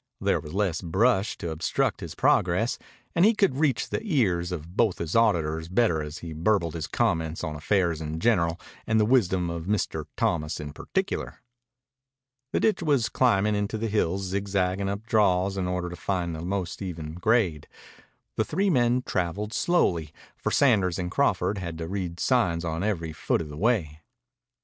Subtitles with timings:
[0.19, 2.79] There was less brush to obstruct his progress,
[3.13, 6.87] and he could reach the ears of both his auditors better as he burbled his
[6.87, 10.05] comments on affairs in general and the wisdom of Mr.
[10.17, 11.43] Thomas in particular.
[12.51, 16.41] The ditch was climbing into the hills, zigzagging up draws in order to find the
[16.41, 17.67] most even grade.
[18.37, 23.13] The three men traveled slowly, for Sanders and Crawford had to read sign on every
[23.13, 23.99] foot of the way.